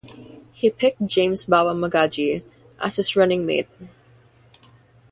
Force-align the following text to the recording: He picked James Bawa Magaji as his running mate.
He 0.53 0.71
picked 0.71 1.05
James 1.05 1.45
Bawa 1.45 1.75
Magaji 1.77 2.41
as 2.79 2.95
his 2.95 3.15
running 3.15 3.45
mate. 3.45 3.69